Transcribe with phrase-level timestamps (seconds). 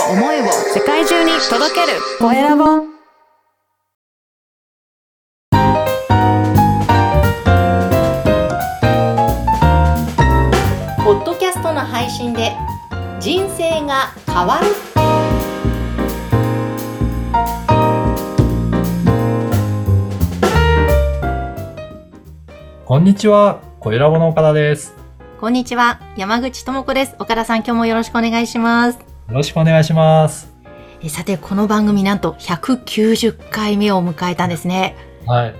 [0.00, 1.98] を思いを世界中に届ける。
[2.18, 2.64] コエラボ
[11.04, 12.52] ポッドキャストの配信で
[13.20, 14.66] 人生が変わる。
[22.84, 24.94] こんにちは、コエラボの岡田です。
[25.40, 27.16] こんにちは山口智子です。
[27.18, 30.52] 岡田さん今日もよろしくお願いしますよろしくお願いします。
[31.02, 34.96] えさてこの番組なんと190回目を迎えたんですね
[35.26, 35.54] はい。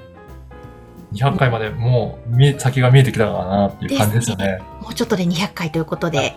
[1.12, 4.58] 200回までもう先が見えてきたかなっていう感じですよね。
[4.80, 6.34] もうちょっとで200回ということで、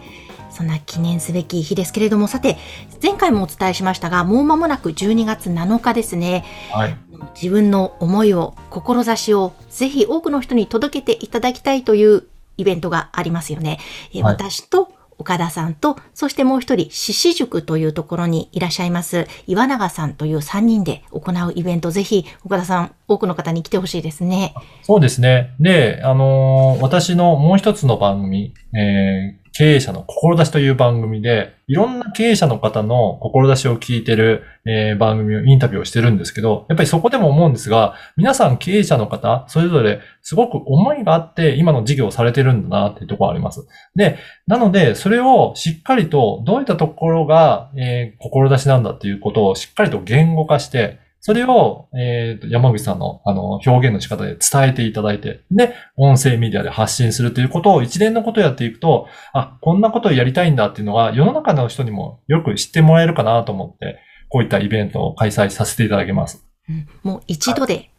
[0.52, 2.58] そんな記念すべき日ですけれども、さて、
[3.02, 6.46] 前回もお伝えしましたが、もう間もなく12月7日ですね。
[6.72, 6.98] はい。
[7.36, 13.80] 自分の思いを、志を、ぜひ多くの人に届けていただきたいというイベントがありますよね。
[14.14, 24.54] えーはい私と岡田さんと、そしてもう一人、獅子塾というところにいらっしゃいます、岩永さんという3人で行うイベント、ぜひ岡田さん、多くの方に来てほしいですね。
[24.84, 25.56] そうですね。
[25.60, 43.68] で、あのー私のもう一つの番組、えー経営者の志という番組で、いろんな経営者の方の志を聞いてる、えー番組をインタビューをしてるんですけど、やっぱりそこでも思うんですが、皆さん経営者の方、それぞれすごく思いがあって今の事業をされてるんだなっていうところあります。
[43.96, 66.46] で、なので、それをしっかりと、どういったところが、えー志なんだっていうことをしっかりと言語化して、それを、えーと山口さんのあの表現の仕方で伝えていただいて、で、音声メディアで発信するということを一連のことをやっていくと、あ、こんなことをやりたいんだっていうのが世の中の人にもよく知ってもらえるかなと思って、こういったイベントを開催させていただきます。
[66.70, 67.90] うんもう一度で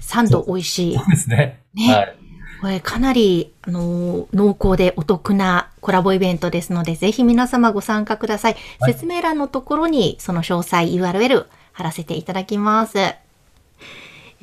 [0.00, 1.62] 3度美味しいそうですね。
[1.72, 2.16] ねはい。
[2.60, 8.56] これかなり、あのー濃厚でお得なコラボイベントですので、ぜひ皆様ご参加ください。
[8.78, 12.98] はい説明欄のところにその詳細 URL 貼らせていただきます。
[12.98, 13.18] え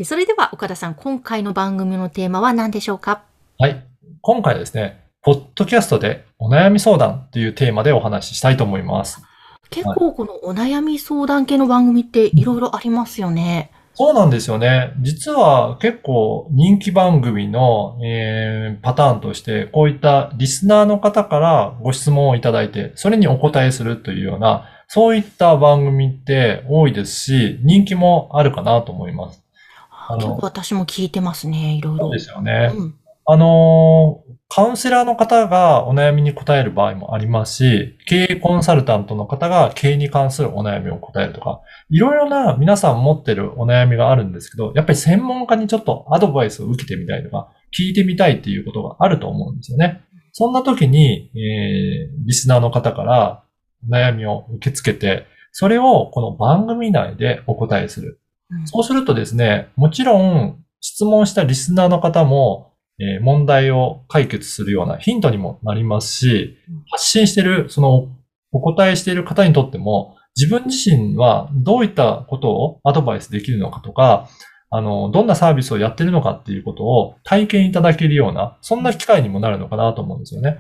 [0.04, 3.24] それでは岡田さん、今回の番組のテーマは何でしょうか？
[3.58, 3.84] はい。
[4.22, 9.24] 今回はですね、ポッドキャストでお悩み相談というテーマでお話ししたいと思います。
[9.70, 13.72] 結構このお悩み相談系の番組っていろいろありますよね。
[13.94, 14.94] そうなんですよね。
[15.02, 29.42] 実は結構人気番組の、えーパターンとして、こういったリスナーの方からご質問をいただいて、それにお答えするというような、そういった番組って多いですし、人気もあるかなと思います。
[29.90, 32.08] あの結構私も聞いてますね、いろいろ。
[32.08, 32.74] そうですよね。
[32.76, 50.04] うんあのーカウンセラーの方がお悩みに答える場合もありますし、経営コンサルタントの方が経営に関するお悩みを答えるとか、いろいろな皆さん持ってるお悩みがあるんですけど、やっぱり専門家にちょっとアドバイスを受けてみたいとか、聞いてみたいっていうことがあると思うんですよね。
[50.34, 53.44] そんな時に、えー、リスナーの方から
[53.90, 58.20] 悩みを受け付けて、それをこの番組内でお答えする。
[58.52, 68.10] うんそうするとですね、もちろん質問したリスナーの方も、えー問題を解決するようなヒントにもなりますしうん、発信している、その
[68.52, 74.30] お答えしている方にとっても、自分自身はどういったことをアドバイスできるのかとか、
[74.70, 80.60] あの、どんなサービスをやってるのかっていうことを体験いただけるような、そんな機会にもなるのかなと思うんですよね。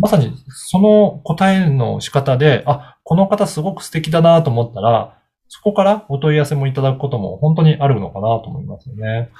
[0.00, 5.18] まさにその答えの仕方で、あ、この方すごく素敵だなと思ったら、
[5.48, 9.30] そこからお問い合わせもいただくことも本当にあるのかなと思いますよね。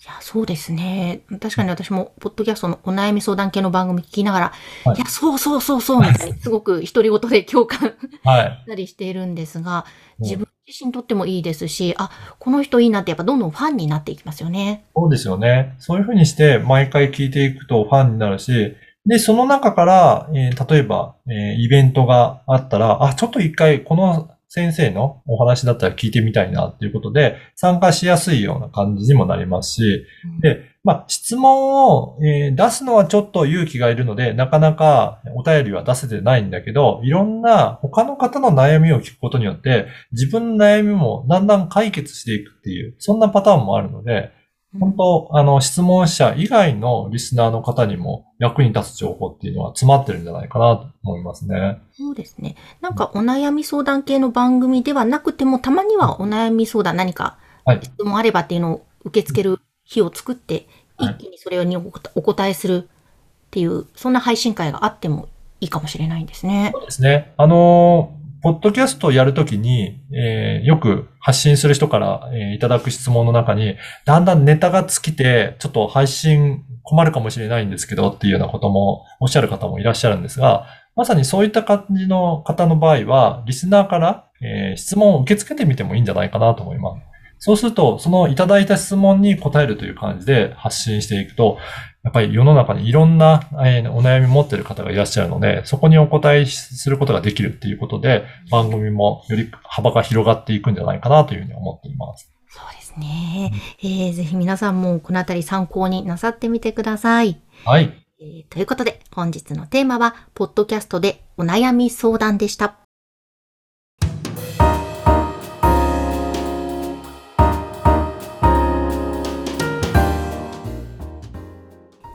[0.00, 1.22] いや、そうですね。
[1.40, 4.52] 確かに私も、ポッドキャストのお悩み相談系の番組聞きながら、
[4.84, 8.60] はいい、や、そうそうそうそう、みたいに、すごく独り言で共感はい。
[8.64, 9.84] したりしているんですが、
[10.20, 14.84] うん自分自身にとってもいいですし、あ、この人いいなって、やっぱどんどんファンになっていきますよね。
[14.94, 15.74] そうですよね。
[15.78, 30.06] そういうふうにして毎回聞いていくとファンになるし、で、その中から、えー例えば、えーイベントがあったら、あ、ちょっと一回この先生のお話だったら聞いてみたいなっていうことで、参加しやすいような感じにもなりますし、
[30.40, 44.32] で、まあ、質問を、えー出すのはちょっと勇気がいるので、なかなかお便りは出せてないんだけど、いろんな他の方の悩みを聞くことによって、自分の悩みもだんだん解決していくっていう、そんなパターンもあるので、
[44.78, 51.80] 本当、あの、質問者以外のリスナーの方にも役に立つ情報っていうのは詰まってるんじゃないかなと思いますね。
[51.92, 52.54] そうですね。
[52.82, 60.64] なんかお悩み相談系の番組ではなくても、たまにはお悩み相談何かはい質問あればっていうのを受け付ける日を作って、はい
[61.00, 65.28] 一気にそれにお答お答えするっていう、そんな配信会があっても
[65.60, 66.72] いいかもしれないんですね。
[66.74, 67.32] そうですね。
[67.36, 87.02] あのーポッドキャストをやるときに、えーよく発信する人から、えーいただく質問の中に、だんだんネタが尽きて、ちょっと配信困るかもしれないんですけどっていうようなこともおっしゃる方もいらっしゃるんですが、まさにそういった感じの方の場合は、リスナーから、えー質問を受け付けてみてもいいんじゃないかなと思います。
[87.40, 91.58] そうすると、そのいただいた質問に答えるという感じで発信していくと、
[92.04, 102.32] やっぱり世の中にいろんな、えーお悩み持っている方がいらっしゃるので、そこにお答えすることができるっていうことで、番組もより幅が広がっていくんじゃないかなというふうに思っています。
[102.48, 103.52] そうですね。
[103.82, 107.40] えーぜひ皆さんもこのあたり参考になさってみてください。
[107.64, 107.92] はい。
[108.20, 112.87] えーということで、本日のテーマは、ポッドキャストでお悩み相談でした。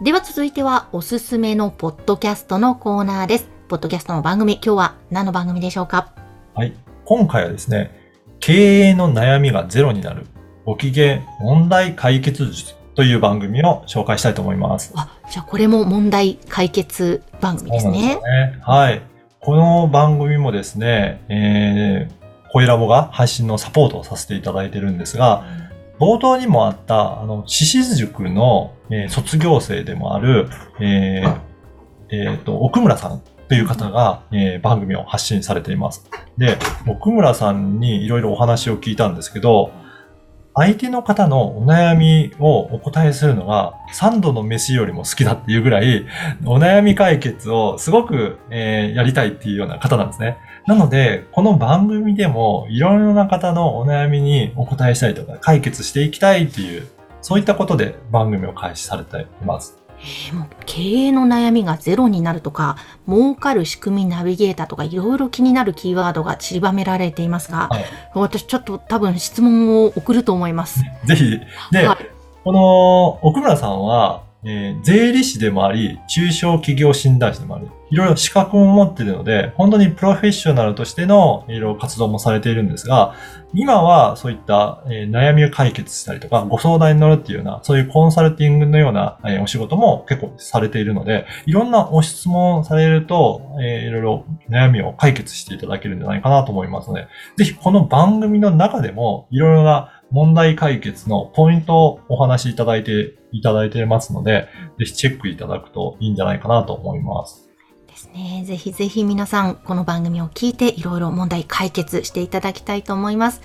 [0.04, 3.50] では続いては、おすすめのポッドキャストのコーナーです。
[3.70, 6.14] ポッドキャストの番組、今日は何の番組でしょうか？
[6.54, 6.74] はい。
[7.06, 7.90] 今回はですね、
[8.42, 10.26] 経営の悩みがゼロになる
[10.66, 14.92] ご機嫌問題解決術という番組を紹介したいと思います。
[14.98, 17.94] あ、じゃあこれも問題解決番組ですね。
[17.94, 18.60] すね。
[18.62, 19.02] はい。
[19.40, 25.46] この番組もですね、えー、コイラボが配信のサポートをさせていただいてるんですが、
[26.00, 30.50] 冒頭にもあった、あの、獅子塾の、えー卒業生でもある、
[30.80, 31.40] えー
[32.10, 36.10] えーと、奥村さんという方が、えー番組を発信されています。
[36.38, 36.58] で、
[36.88, 39.72] 奥村さんにいろいろお話を聞いたんですけど、
[40.56, 46.06] 相手の方のお悩みをお答えするのが3度の飯よりも好きだっていうぐらい、
[46.46, 50.38] お悩み解決をすごく、えーやりたいっていうような方なんですね。
[50.68, 56.88] なので、この番組でもいろいろな方のお悩みにお答えしたりとか解決していきたいっていう、
[57.22, 59.83] そういったことで番組を開始されています。
[60.04, 62.78] えーもう経営の悩みがゼロになるとか、
[63.08, 70.84] 儲かる仕組みナビゲーターとか、いろいろ気になるキーワードが散りばめられていますが、はい私ちょっと多分質問を送ると思います。
[71.06, 71.40] ぜひ。
[71.72, 71.98] で、はい
[72.44, 77.70] この奥村さんは、えー税理士でもあり、中小企業診断士でもある。
[77.94, 83.14] いろいろ資格も持っているので、本当にプロフェッショナルとしてのいろいろ活動もされているんですが、
[83.54, 97.08] 今はそういった、えー悩みを解決したりとか、ご相談に乗るっていうような、そういうコンサルティングのような、えーお仕事も結構されているので、いろんなご質問されると、えーいろいろ悩みを解決していただけるんじゃないかなと思いますので、
[97.38, 104.48] ぜひこの番組の中でも、いろいろな問題解決のポイントをお話しいただいて、いただいてますので、
[104.80, 107.43] ぜひチェックいただくといいんじゃないかなと思います。
[107.94, 108.44] ですね。
[108.46, 113.42] ぜひぜひ皆さん、この番組を聞いて、いろいろ問題解決していただきたいと思います。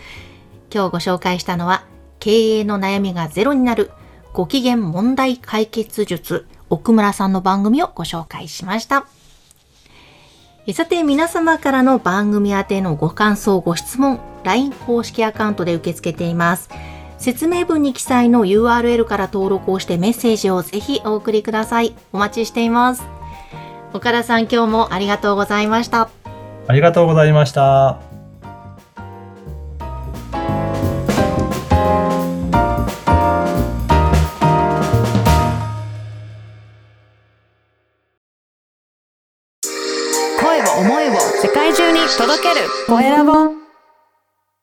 [0.73, 1.85] 今日ご紹介したのは、
[2.19, 3.91] 経営の悩みがゼロになる、
[4.33, 9.06] ご機嫌問題解決術、奥村さんの番組をご紹介しました。
[10.73, 16.71] さて、皆様からの番組宛てのご感想、ご質問、LINE 公式アカウントで受け付けています。
[17.19, 21.94] 説明文に記載の URL から登録をしてメッセージをぜひお送りください。
[22.12, 23.18] お待ちしています。
[23.93, 26.08] 岡田さん、今日もありがとうございました。
[26.67, 27.99] ありがとうございました。
[40.41, 41.12] 声を思いを
[41.43, 43.57] 世界中に届けるコエラボ